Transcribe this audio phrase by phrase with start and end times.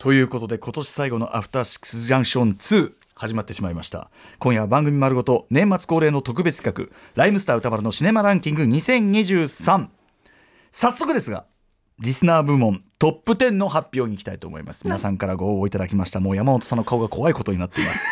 [0.00, 4.10] ということで今年最後のアフターシックスジャンクション2始まってしまいました。
[4.38, 9.88] 今夜は番組丸ごと年末恒例の特別企画ライムスター歌丸のシネマランキング2023
[10.70, 11.44] 早速ですが
[11.98, 14.84] リスナー部門トップ10の発表に行きたいと思います。
[14.84, 16.18] 皆さんからご応募いただきました。
[16.18, 18.08] もう山本さんの顔が怖いことになっています。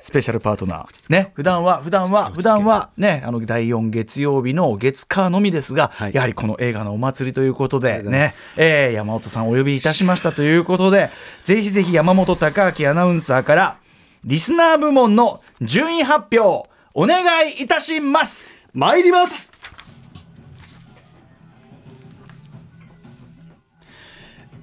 [0.00, 1.12] スペシャルパートナー。
[1.12, 11.10] ね、普段は、普段は、普段は、ね、あの、第4月曜日の月火のみですが、はい、やはりこの映画のお祭りということで、ね、えー、山本さんお呼びいたしましたということで、
[11.44, 13.76] ぜひぜひ山本隆明アナウンサーから、
[14.24, 18.50] リスナー部門の順位発表、お願いいたします。
[18.72, 19.52] 参ります。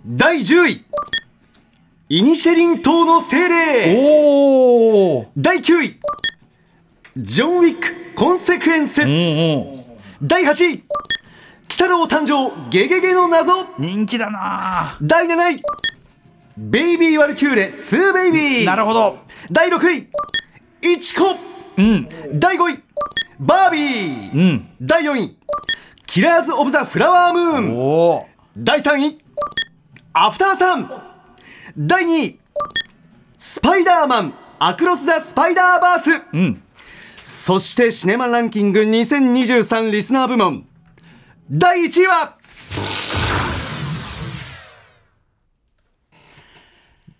[0.05, 0.85] 第10位
[2.13, 3.97] イニシェリン島の精霊。
[3.97, 5.99] お第9位。
[7.17, 9.11] ジョン・ウィックコンセクエンス、うんう
[9.61, 9.65] ん、
[10.21, 10.83] 第8位。
[11.67, 12.69] 北郎誕生。
[12.69, 13.65] ゲゲゲの謎。
[13.79, 14.99] 人気だな。
[15.01, 15.61] 第7位。
[16.55, 17.73] ベイビー・ワルキューレ。
[17.75, 18.65] 2ベイビー。
[18.67, 19.17] なるほど。
[19.51, 20.07] 第6位。
[20.93, 21.35] イチコ、
[21.77, 22.07] うん、
[22.39, 22.83] 第5位。
[23.39, 25.35] バービー、うん、第4位。
[26.05, 28.25] キラーズ・オブ・ザ・フラワームーン。
[28.55, 29.19] 第3位。
[30.13, 31.12] アフターサン
[31.77, 32.39] 第2位。
[33.37, 34.33] スパイダーマン。
[34.59, 36.63] アクロス・ザ・スパイダーバース、うん、
[37.21, 40.65] そしてシネマランキング2023リスナー部門。
[41.51, 42.37] 第1位は。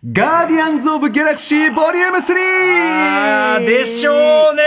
[0.05, 3.65] ガーディアンズ・オブ・ギャラクシーボリューム 3!
[3.65, 4.15] でしょう
[4.55, 4.63] ね。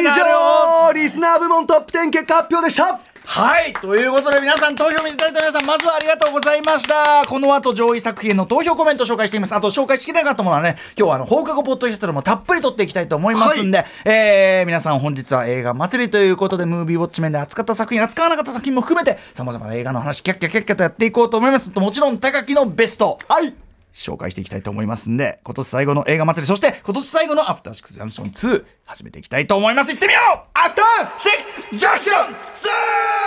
[0.00, 7.26] 以上リスナー部門トップ10結果発表でしたはいということで皆さん投票いただいた皆さんまずはありがとうございました。
[7.26, 9.54] この後上位作品の投票コメント紹介しています。
[9.54, 21.70] あと紹介しきれなかったものはね今日はあの放課後ポッドキャストでもたっぷりとっていきたいと思いますんで、はい、えー、皆さん本日は映画祭りということでムービーウォッチ面で扱った作品扱わなかった作品も含めてさまざまな映画の話キャッキャキャッキャとやっていこうと思います。
[21.78, 23.52] もちろん高木のベストはい。
[23.92, 29.90] 紹介していきたいと思いますんで、今年最後の映画祭り、そして今年最後のアフターシックスジャンクション2、始めていきたいと思います。
[29.90, 30.40] いってみよう!
[30.54, 33.17] アフターシックスジャンクション 2!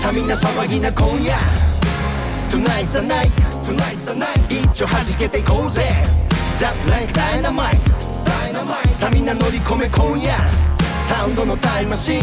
[0.00, 1.34] さみな騒ぎな今夜
[2.50, 3.30] Tonight's the night.
[4.48, 5.82] 一丁弾けていこうぜ。
[6.56, 7.76] Just like dynamite.
[8.90, 9.58] さみな乗り
[11.08, 12.22] サウンドのタイムマシン,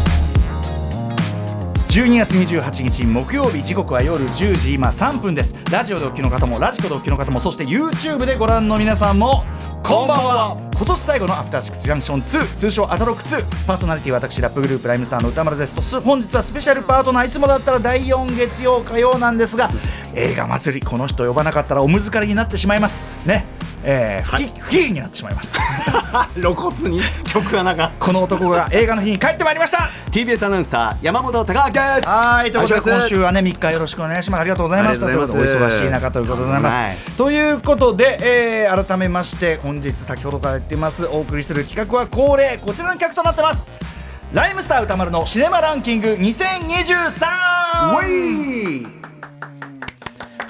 [1.91, 5.57] 12月28日木曜日時刻は夜10時今3分です。
[5.69, 9.43] ラジオでお聞きの方もラジコでお聞きの方もそして YouTube でご覧の皆さんも
[9.83, 10.57] こんばんは。
[10.73, 15.99] 今年最後のアフターシックスジャンクション2通称アタロック2パーソナリティ私ラップグループライムスターの歌丸です。
[15.99, 19.67] 本日はスペシャルパートナーいつもだったら第4月曜火曜なんですが
[20.15, 23.09] 映画祭りこの人呼ばなかったらおむずかりになってしまいます。
[23.25, 23.45] ね
[23.83, 25.55] えー、不機不機嫌になってしまいます。
[26.35, 29.89] 露骨に曲穴がこの男が映画の日に帰ってまいりました。
[30.11, 32.07] TBS アナウンサー山本隆明です。
[32.07, 34.41] はいということで今週はね3日よろしくお願いします。
[34.41, 43.69] ありがとうございましたということでお忙しい中ということでございます、はい、ということで、えー、改めまして本日先ほどから言ってますお送りする企画は恒例こちらの企画となってます。
[44.33, 49.01] ライムスター歌丸のシネマランキング2023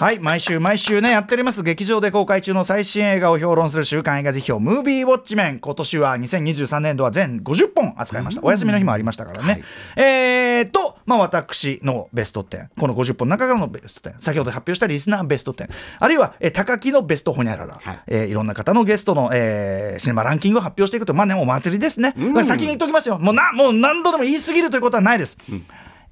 [0.01, 1.61] はい毎週毎週ねやっております。
[1.61, 5.59] 劇場で公開中の最新映画を評論する週刊映画辞表ムービーウォッチメン。
[5.59, 8.41] 今年は2023年度は全50本扱いました。
[8.43, 9.63] お休みの日もありましたからね、はい、
[10.03, 15.69] えーとまあ私のベスト10この50本の中からのベスト10先ほど発表したリスナーベスト10
[15.99, 17.99] あるいは、えー、高木のベストホニャララ、はい。
[18.07, 21.13] えー、いろんな方のゲストの、えー、シネマランキングを発表していくと。
[21.13, 23.19] まあねお祭りですね、うん、先に言っておきますよ。
[23.19, 25.63] もうなもう何度でも言い過ぎるということはないです、うん、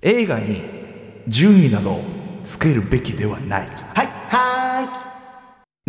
[0.03, 0.61] 映画に
[1.27, 1.99] 順位など
[2.43, 3.78] つけるべきではない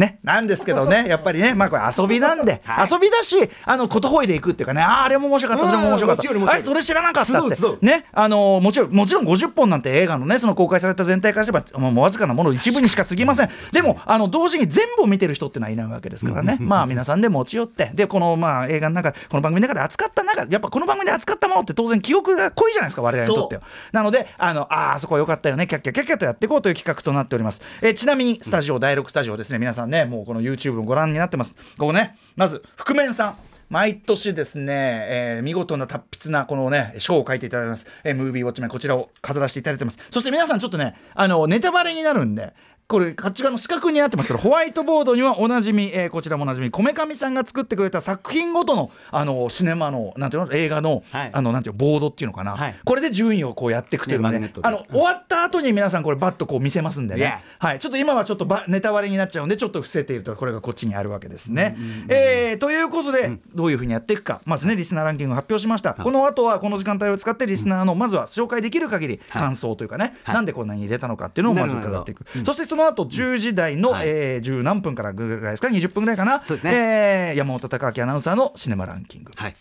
[0.01, 3.37] ね、なんですけどね、 やっぱりね、まあこれ遊びなんで、 はい、遊びだし、
[3.67, 6.53] あの、ことほいでいくっていうかね、ああ、あれも面白かった、それも面白かった。
[6.53, 7.57] あれ、それ知らなかったって。
[7.83, 13.51] ね、あの、もちろん、もちろん50本なんて映画のね、その公開された全体からすれば、もうわずかなもの一部にしか過ぎません。
[13.73, 23.63] でも、あの、同時に全部を見てる人ってのはいないわけですからね、 まあ皆さんで持ち寄って、で、この、まあ映画の中、この番組の中で扱った中やっぱこの番組で扱ったものって当然記憶が濃いじゃないですか、我々にとっては。
[23.93, 27.61] なので、あの、ああ、そこは良かったよね、キャッキャキャッキャとやっていこうという企画となっております。
[27.83, 31.55] えちなみに、スタジオ、第6スタジオですね、皆さんね、もうこの YouTube をご覧になってます。
[31.77, 33.37] ここね、まず、覆面さん。
[33.71, 42.53] 毎年ですね、えー見事な達筆なこのね賞を書いていただきます、えームービーウォッチメンこちらを飾らせていただいてますそして皆さんちょっとねあのネタバレになるんで
[42.91, 51.31] これこっち側の四角になってますけどホワイトボードにはおなじみ、えーこちらもおなじみこめかみさんが作ってくれた作品ごとのあのシネマのなんていうの映画の、はい。
[51.33, 52.77] あのなんていうのボードっていうのかな、はい。
[52.85, 61.77] これで順位をこうやっていくというので,、ねあの終わった後に皆さんこれバッとこう見せますんでね、はい、ちょっと今はちょっとばネタバレになっちゃうんでちょっと伏せているとこれがこっちにあるわけですね。
[62.09, 64.41] えーということで、どういうふうにやっていくか。
[64.45, 70.35] まずねリスナーランキング発表しました、この後はこの時間帯を使ってリスナーのまずは紹介できる限り感想というかね、はい。
[70.35, 74.09] なんでこんなに入れたのかっていうのをまず伺っていく、そしてその後10時台の、はい。
[74.09, 76.45] えー10何分からぐらいですか？20分ぐらいかな、ね。
[76.65, 79.33] えー山本隆明アナウンサーのシネマランキング。
[79.35, 79.57] はい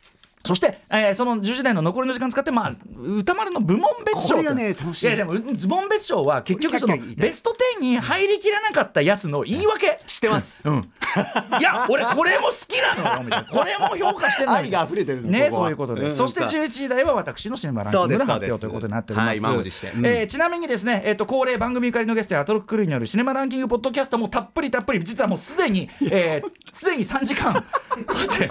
[0.46, 5.08] そして、えーその10時台の残りの時間使って、まあ、歌丸の部門別賞これがね楽しい。
[5.08, 10.92] いやでもう部門別賞は結局そのベスト10に入りきらなかったやつの言い訳知ってますうん、
[11.60, 28.50] いや俺これも好きなのよみたいなこれも評価してない愛が溢れてるのねそういうことです、うんそして11時台は私のシネマランキングの発表ということになっておりますはいうんえーちなみにですね、えー、と恒例番組ゆかりのゲストやアトロッククルーによるシネマランキングポッドキャストもたっぷりたっぷり実はもうすでにえーすで、に3時間撮って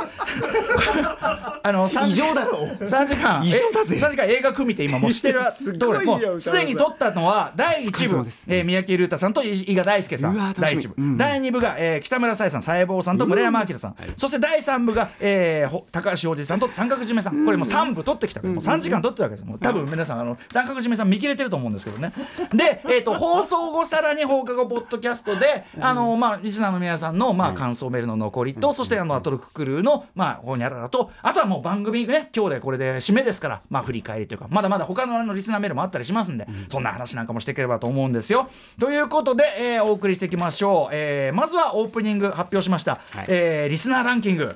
[1.63, 2.67] あの3異常だろ。
[2.81, 3.97] 3時間異常だぜ。
[3.97, 10.55] え3時間映画組みって今もうしてる すごいよもうすでに撮ったのは第1部えー三宅龍太さんと伊賀大輔さん。
[10.59, 11.17] 第1部、うん。
[11.17, 17.45] 第2部が、えー北村沙耶さん細胞さんと村山明さん、そして第3部が、え高橋洋二さんと三角締めさん。
[17.45, 22.13] これもう3部撮ってきたからもう3時間撮ってるわけですもう多分皆さんあの三角締めさん見切れてると思うんですけどね。
[22.53, 31.11] で、えー、と 放送後さらに放課後ポッドキャストであの、まあ、リスナーの皆さんの、まあ、感想メールの残りと、そしてあのアトロッククルーの、まあ、ほにゃららと。
[31.23, 38.49] あとはもう番組ね今日でこれで締めですから、まあ、振り返りというかまだまだ他のあのリスナーメールもあったりしますんで、そんな話なんかもしていければと思うんですよ。
[38.79, 43.27] ということで、えーお送りしていきましょう、えーまずはオープニング発表しました、はい。
[43.29, 44.55] えーリスナーランキング、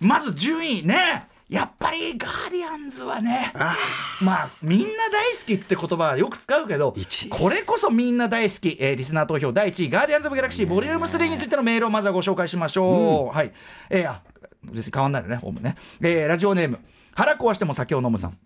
[0.00, 1.26] まず順位ね。
[1.48, 3.52] やっぱりガーディアンズはね
[4.22, 6.94] まあみんな大好きって言葉はよく使うけど
[7.28, 13.52] これこそみんな大好き、えーリスナー投票第1位ガーディアンズ・オブ・ギャラクシーボリューム3についてのメールをまずはご紹介しましょう、はい。
[13.90, 14.22] えーあ
[14.72, 16.78] 別に変わんないよねオウムね、えーラジオネーム。
[17.14, 18.38] 腹壊しても酒を飲むさん。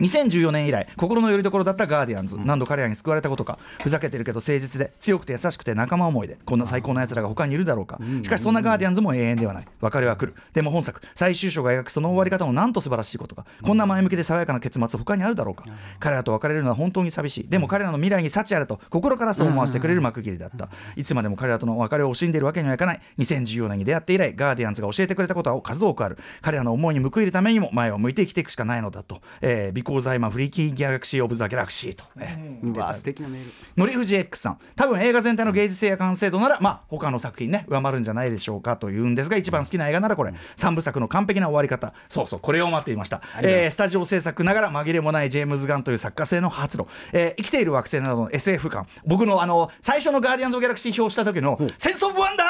[0.00, 9.66] 2014年以来心の拠り所だったガーディアンズ、何度彼らに救われたことかふざけてるけど誠実で強くて優しくて仲間思いでこんな最高な奴らが他にいるだろうか、しかしそんなガーディアンズも永遠ではない。
[9.80, 10.34] 別れは来る。
[10.52, 13.44] でも本作最終章が描くその終わり方もなんと素晴らしいことか。
[13.62, 15.64] こんな前向きで爽やかな結末他にあるだろうか、
[15.98, 17.48] 彼らと別れるのは本当に寂しい。
[17.48, 23.00] でも彼らの未来に幸あれと心からそう思わせてくれる幕切れだった、いつまでも彼らとの別れを惜しんでいるわけにはいかない。
[23.18, 26.18] 2014年に出会って以来ガーディアンズが教えてくれたことは数多くある。
[26.40, 32.60] 彼らの思いに報いるためにも前を向いて生きていくしかないのだと、えー、 Because I'm a freaking Guardian of the Galaxy と、ね。
[32.62, 33.50] うわ素敵なメール。
[33.76, 34.58] のりふじ X さん。
[34.76, 40.32] 多分映画全体の芸術性や完成度ならまあ他の作品ね上回るんじゃないでしょうかというんですが一番好きな映画ならこれ。
[40.56, 41.92] 3部作の完璧な終わり方。
[42.08, 42.40] そうそう。
[42.40, 43.20] これを待っていました。
[43.42, 48.86] えースタジオ制作ながら紛れもないジェームズ・ガンという作家性の発露、えー生きている惑星などの SF 感。
[49.04, 52.46] 僕のあの最初のガーディアンズ・オブ・ギャラクシー評した時の「センス・オブ・ワンダー!」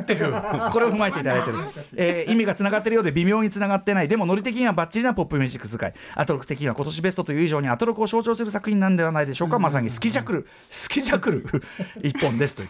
[0.00, 0.32] っていう。
[0.72, 1.58] これを踏まえていただいてる、
[1.96, 4.08] えー意味がつながってるようで微妙につながってない。
[4.08, 5.94] でもノリ的にはバッチリなポップミュージック使い。
[6.14, 10.46] アトロク的には今年ベストという以上にアトロクを象徴する作品なんではないでしょうか、まさにスキジャクル。
[10.70, 11.62] スキジャクル。
[12.02, 12.68] 一本ですという。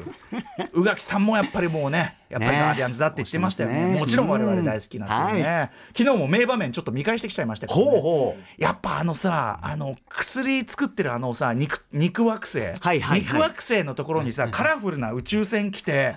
[0.73, 3.95] 宇垣さんもやっぱりもうねやっぱりねガーディアンズだって言ってましたよね。
[3.95, 3.99] ね。
[3.99, 8.63] もちろん我々大好きなっていうね、昨日も名場面ちょっと見返してきちゃいましたけど、ね、ほうほう。
[8.63, 13.21] やっぱあのさあの薬作ってるあのさ肉肉惑星、はいはいはい。
[13.21, 16.17] 肉惑星のところにさカラフルな宇宙船来て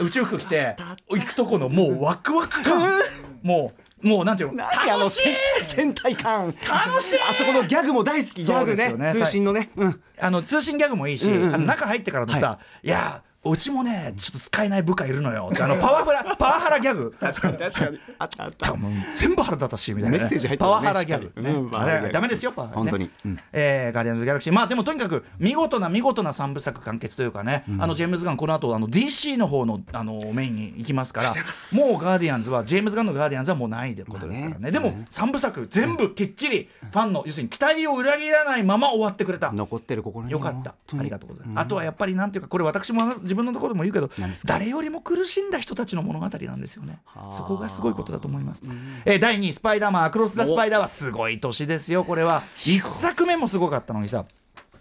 [0.00, 0.76] 宇宙服着て
[1.08, 3.00] 行くとこのもうワクワク感。
[3.42, 4.62] もうもうなんていうの？
[4.86, 5.34] 楽しい！
[5.62, 6.46] 戦隊感。
[6.46, 7.18] 楽しい！
[7.26, 8.92] あそこのギャグも大好きギャグね。
[8.92, 9.14] ね。
[9.14, 9.70] 通信のね。
[9.76, 10.00] うん。
[10.20, 11.54] あの通信ギャグもいいし、うんうんうん。
[11.54, 15.50] あの中入ってからのさ、い、やうちもねちょっと使えない部下いるのよ。
[15.60, 17.14] あのパワフラ パワハラギャグ。
[17.18, 17.98] 確かに確かに。
[18.18, 18.74] あったあった。
[19.14, 22.10] 全部腹立たしいみたいな、ね、メッセージ入ってパワハラギャグ、ね。
[22.12, 23.10] ダメですよパワハラ、ね、本当に。
[23.24, 23.38] うん。
[23.52, 39.52] えーガーディアンズ・ギャラクシーまあでもとにかく見事な見事な三部作完結というかね、あのジェームズ・ガンこの後あの DC の方のあのメインに行きますからもうガーディアンズはジェームズ・ガンのガーディアンズはもうないということですからね,、でも三部作全部きっちりファンの要するに期待を裏切らないまま終わってくれた。
[39.52, 40.74] 残ってる心によかった。
[40.98, 44.10] ありがとうございます、あとはやっぱりなんていうかこれ私も自分のところでも言うけど
[44.44, 47.00] 誰よりも苦しんだ人たちの物語なんですよね。
[47.30, 48.62] そこがすごいことだと思います、
[49.04, 50.04] えー第2位「スパイダーマン。
[50.04, 52.42] アクロス・ザ・スパイダー」はすごい年ですよこれは。
[52.60, 54.24] 1作目もすごかったのにさ。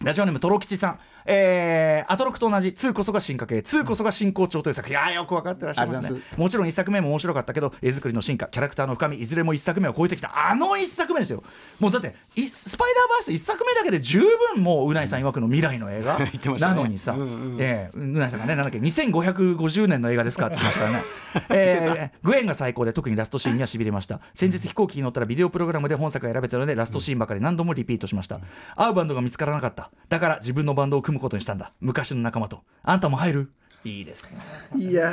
[0.02, 4.94] ラジオネームトロ吉さんえー、アトロクと同じ2こそが進化系2こそが進行調という作品。
[4.94, 6.22] いやーよく分かってらっしゃいますね。
[6.38, 10.50] もちろん1作目も面白かったけど絵作りの進化キャラクターの深みいずれも1作目を超えてきた。
[10.50, 11.44] あの1作目ですよ。
[11.80, 14.22] もうだっていスパイダーバース1作目だけで十
[14.54, 16.20] 分もううないさん曰くの未来の映画、
[16.60, 21.06] なのにさ、うんうんえーうないさんがねなんだっけ2550年の映画ですかって言ってましたからね、
[21.50, 24.20] えーグエンが最高で特にラストシーンにはしびれました。
[24.34, 28.40] 先日飛行機に乗ったらビデオプログラムで本作が選べたのでラストシーンばかり何度もリピートしました、
[28.76, 29.92] 合うバンドが見つからなかった。
[30.10, 31.72] だから自分のバンドを組むことにしたんだ。
[31.80, 32.62] 昔の仲間と。
[32.84, 33.52] あんたも入る？
[33.86, 34.40] いいですね。
[34.78, 35.12] いや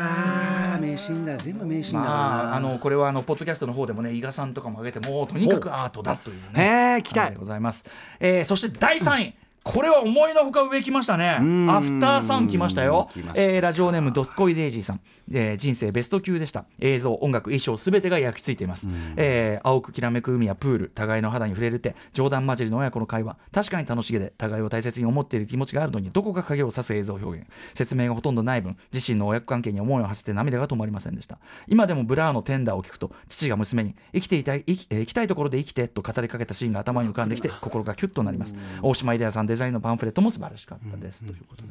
[0.79, 1.37] ー名シーンだ。
[1.39, 7.85] 全部名シーンだまあ、あのこれはあのポッドキャストの方でもね伊賀さんとかも挙げてもうとにかくアートだというねへえ来た感じでございます、
[8.21, 11.37] えーそして第3位、これは思いのほか上来ましたね。
[11.69, 13.09] アフターサン来ましたよ。
[13.13, 15.01] したえーラジオネームドスコイデイジーさん、
[15.31, 16.65] えー人生ベスト級でした。
[16.79, 18.89] 映像、音楽、衣装すべてが焼き付いています。
[19.17, 27.47] えー青くきらめく海やプール、互いの肌に触れる手、冗談交じりの親子の会話、確かに楽しげで、互いを大切に思っている気持ちがあるのに、どこか影を差す映像表現。
[27.75, 31.39] 説明がほとんどない分、自身の親子関係に思いを馳せて涙が止まりませんでした。
[31.69, 38.55] 今でもブラーのテンダーを聞くと、父が娘に、生きていたい、生き,、えー生きたいところで生きてと語りかけたシーンが頭に浮かんできて、心がキュッとなります。
[38.83, 41.25] 大島イデアさんデザインのパンフレットも素晴らしかったです。
[41.25, 41.71] ということで。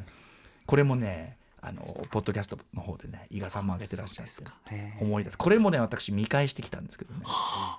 [0.66, 5.38] これもね、あのポッドキャストの方でね、伊賀さんも上げてらっしゃって思い出す。
[5.38, 7.22] これもね、私見返してきたんですけどね。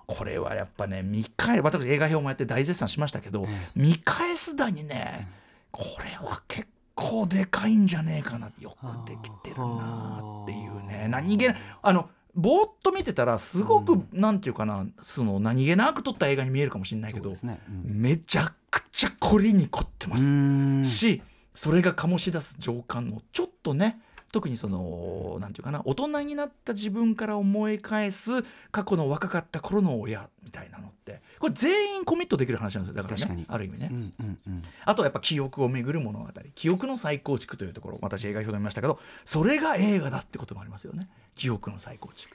[0.08, 5.28] これはやっぱね、見返私映画表もやって大絶賛しましたけど、見返すだにね、
[5.72, 8.52] これは結構でかいんじゃねえかな。
[8.60, 11.08] よくできてるなっていうね。
[11.10, 12.10] 何気なあの。
[12.34, 20.36] ぼーっと見てたらすごく、なんていうかなその何気なく撮った映画に見えるかもしれないけど、ねうんめちゃくちゃ凝りに凝ってます。
[20.36, 20.86] うん。
[20.86, 21.22] し
[21.54, 24.00] それが醸し出す情感のちょっとね
[24.32, 33.04] 特にそのなんていうかな大人になった自分から思い返す過去の若かった頃の親みたいなのってこれ全員コミットできる話なんですよ。
[33.04, 34.62] だからねある意味ね、うんうんうん。
[34.86, 41.10] あとはやっぱ記憶をめぐる物語記憶の再構築というところ私映画表で見ましたけどそれが映画だってこともありますよね。
[41.36, 42.34] 記憶の再構築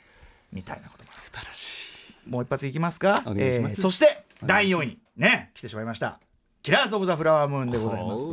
[0.53, 1.89] みたいなこと素晴らし
[2.27, 2.29] い。
[2.29, 3.23] もう一発いきますか？
[3.25, 3.73] お願いします。
[3.73, 4.99] えーそして第4位。
[5.17, 6.21] ね来てしまいました
[6.67, 8.27] キラーズ・オブ・ザ・フラワームーンでございます。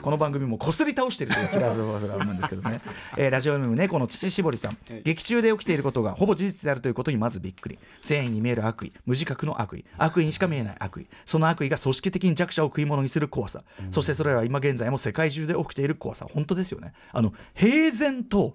[0.00, 2.80] この番組もこすり倒しているというキラーズ・オブ・ザ・フラワームーンですけどね、
[3.18, 7.78] えーラジオネーム猫の乳搾りさん、劇中で起きていることがほぼ事実であるということにまずびっくり。
[8.00, 8.92] 善意に見える悪意。
[9.04, 9.84] 無自覚の悪意。
[9.98, 11.06] 悪意にしか見えない悪意。
[11.26, 16.26] その悪意が組織的に弱者を食い物にする怖さ、そしてそれらは今現在も世界中で起きている怖さ。
[16.32, 16.94] 本当ですよね。
[17.12, 18.54] あの平然と、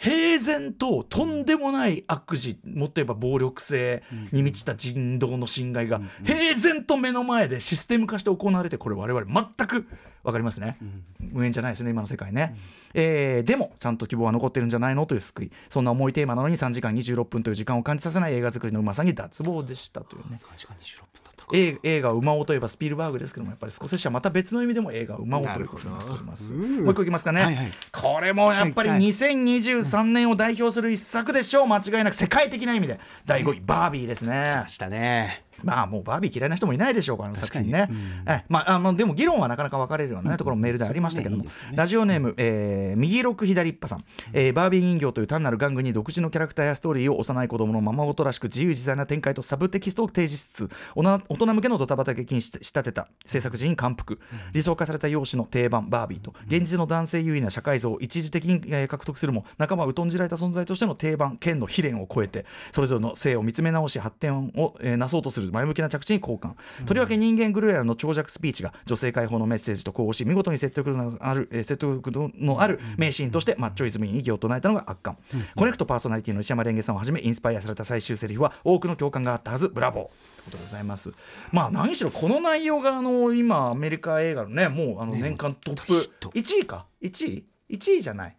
[0.00, 4.02] 平然ととんでもない悪事もっと言えば暴力性
[4.32, 9.86] に満ちた人道の侵害が平然と目の前でシステム化して行われてこれ我々全く
[10.22, 10.76] 分かりますね、
[11.18, 12.54] 無縁じゃないですね今の世界ね、
[12.94, 15.52] えーでもちゃんと希望は残ってるんじゃないのという救い。
[15.68, 20.36] そんな重いテーマなのに3時間26分という時間を感じさせない映画作りのうまさに脱帽でしたというね。
[20.36, 21.50] 3時間26分だったか。
[21.52, 26.52] 映映画「馬尾」といえばスピルバーグですけどもやっぱりスコセッシはまた別の意味でも映画「馬尾」ということになっております。
[26.54, 27.70] もう一個いきますかね、はいはい。
[27.92, 31.66] これもやっぱり行き2023年を代表する一作でしょう。
[31.66, 33.00] 間違いなく世界的な意味で。
[33.24, 34.56] 第5位バービーですね。
[34.62, 35.44] ましたね。
[35.62, 37.88] まあもうバービー嫌いな人もいないでしょうからあの作品ね。
[37.90, 37.96] うん。
[38.26, 54.18] えまああのでも議論はなかなか分かれるような、ねところもメールでありましたけども、ラジオネーム、えー右六左っぱさん、えーバービー人形という単なる玩具に独自のキャラクターやストーリーを幼い子供のままごとらしく自由自在な展開とサブテキストを提示しつつ大人向けのドタバタ劇にし仕立てた制作陣感服、
[54.52, 66.54] 理想化された容姿の定番バービーと現実の男性優位な社会像を一時的に、えー獲得するも仲間は疎んじられた存在としての定番剣の悲恋を超えてそれぞれの性を見つめ直し発展を、えーなそうとする前向きな着地に交換、
[66.86, 75.16] とりわけ人間グルエラの長尺スピーチが女性解放のメッセージと呼応し見事に説得のある、えー説得のある名シーンとしてマッチョイズムに異議を唱えたのが圧巻、
[75.56, 80.04] コネクトパーソナリティの石山レンゲさんをはじめインスパイアされた最終セリフは多くの共感があったはずブラボー。
[80.04, 80.12] という
[80.44, 81.12] ことでございます。
[81.52, 85.82] まあ何しろこの内容があの今アメリカ映画のねもうあの年間トップ。
[85.82, 86.28] ヒット。
[86.30, 88.36] 1位か？1位？1位じゃない。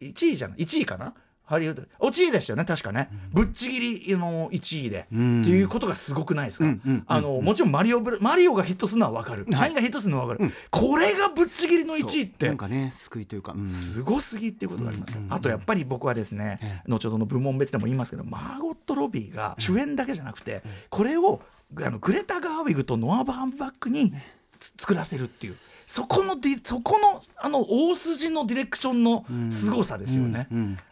[0.00, 0.58] 1位じゃない。
[0.58, 1.14] 1位かな？
[1.46, 1.82] ハリウッド。
[2.00, 5.42] 1位でしたよね確かね、ぶっちぎりの1位で、ん。
[5.42, 13.68] っていうことがすごくないですか、うんうんうんあのもちろんマリオマリオがヒットするのは分かる、何がヒットするのは分かる、これがぶっちぎりの1位ってなんかね救いというかうん。
[13.68, 21.42] すごすぎっていうことがありますよ、うんあとやっぱり僕はですね、え後ほどの部門別でも言いますけどマーゴット・ロビーが主演だけじゃなくて、これを
[21.78, 24.12] あのグレタ・ガーウィグとノア・バーンバックに
[24.58, 30.48] つ作らせるっていうそこのディそこのあの大筋のディレクションの凄さですよね。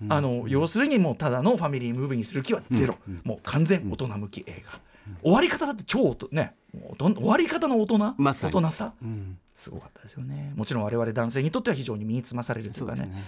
[0.09, 4.81] あの要するにもうただのファミリームービーにする気はゼロ、もう完全大人向き映画、
[5.23, 6.55] 終わり方だって超ね
[6.99, 9.39] 終わり方の大人、ま大人さ、うん。
[9.55, 10.53] すごかったですよね。
[10.57, 12.99] もちろん我々男性にとっては非常に身につまされるというかね。
[12.99, 13.25] そうですね。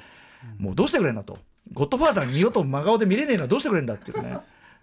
[0.58, 1.38] もうどうしてくれんだと。
[1.73, 4.38] ゴッドファーザーに二度と真顔で見れねえのはどうしてくれんだっていうね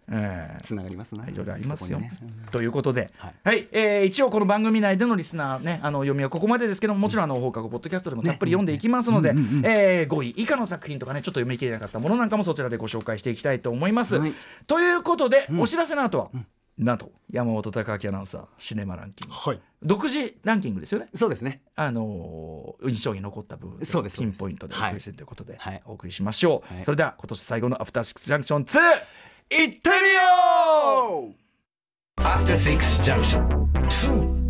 [0.09, 1.99] えーつながりますねいろいろありますよ。
[1.99, 2.11] ね。
[2.51, 3.61] ということで、ははい。
[3.63, 9.29] いえー一応この番組内でのリスナーねあの読みはここまでですけどももちろんあの放課後ポッドキャストでもたっぷり読んでいきますので、
[9.63, 14.17] えー5位以下の作品とかねちょっと読み切れなかったものなんかもそちらでご紹介していきたいと思います。
[14.17, 14.33] はい。
[14.67, 16.29] ということで、お知らせの後は、
[16.77, 19.33] なんと山本隆明アナウンサーシネマランキング。
[19.33, 19.59] はい。
[19.83, 21.07] 独自ランキングですよね。
[21.13, 21.61] そうですね。
[21.75, 25.81] あのー印象に残った部分そうですピンポイントでお送りするはいということで、はい。
[25.85, 26.85] お送りしましょう、はい。
[26.85, 28.79] それでは今年最後のアフターシックスジャンクション2
[29.49, 30.13] いってみ
[31.21, 31.33] よ
[32.17, 33.47] う After Six Junction
[33.87, 34.42] 2